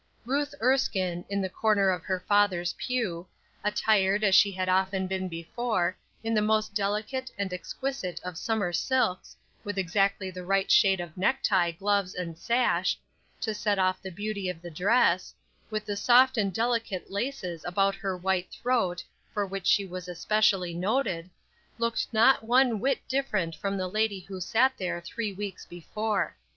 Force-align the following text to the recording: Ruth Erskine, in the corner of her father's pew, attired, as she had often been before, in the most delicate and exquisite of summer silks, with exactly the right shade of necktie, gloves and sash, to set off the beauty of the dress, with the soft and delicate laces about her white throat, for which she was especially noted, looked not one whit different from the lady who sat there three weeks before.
Ruth 0.25 0.55
Erskine, 0.63 1.23
in 1.29 1.41
the 1.43 1.47
corner 1.49 1.91
of 1.91 2.01
her 2.05 2.19
father's 2.27 2.73
pew, 2.73 3.27
attired, 3.63 4.23
as 4.23 4.33
she 4.33 4.51
had 4.51 4.67
often 4.67 5.05
been 5.05 5.27
before, 5.27 5.95
in 6.23 6.33
the 6.33 6.41
most 6.41 6.73
delicate 6.73 7.29
and 7.37 7.53
exquisite 7.53 8.19
of 8.23 8.35
summer 8.35 8.73
silks, 8.73 9.35
with 9.63 9.77
exactly 9.77 10.31
the 10.31 10.43
right 10.43 10.71
shade 10.71 10.99
of 10.99 11.15
necktie, 11.15 11.69
gloves 11.69 12.15
and 12.15 12.35
sash, 12.39 12.97
to 13.41 13.53
set 13.53 13.77
off 13.77 14.01
the 14.01 14.09
beauty 14.09 14.49
of 14.49 14.59
the 14.63 14.71
dress, 14.71 15.35
with 15.69 15.85
the 15.85 15.95
soft 15.95 16.35
and 16.35 16.51
delicate 16.51 17.11
laces 17.11 17.63
about 17.63 17.93
her 17.93 18.17
white 18.17 18.49
throat, 18.49 19.03
for 19.31 19.45
which 19.45 19.67
she 19.67 19.85
was 19.85 20.07
especially 20.07 20.73
noted, 20.73 21.29
looked 21.77 22.07
not 22.11 22.41
one 22.41 22.79
whit 22.79 23.07
different 23.07 23.55
from 23.55 23.77
the 23.77 23.87
lady 23.87 24.21
who 24.21 24.41
sat 24.41 24.73
there 24.79 24.99
three 24.99 25.31
weeks 25.31 25.63
before. 25.63 26.35